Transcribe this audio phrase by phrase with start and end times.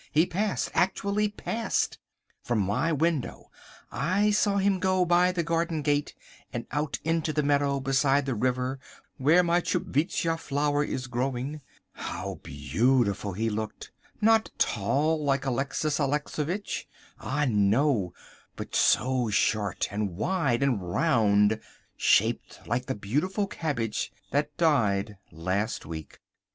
[0.11, 1.99] He passed: actually passed.
[2.41, 3.51] From my window
[3.91, 6.15] I saw him go by the garden gate
[6.51, 8.79] and out into the meadow beside the river
[9.17, 11.61] where my Tchupvskja flower is growing!
[11.93, 13.91] How beautiful he looked!
[14.19, 16.87] Not tall like Alexis Alexovitch,
[17.19, 18.11] ah, no!
[18.55, 26.17] but so short and wide and round—shaped like the beautiful cabbage that died last week.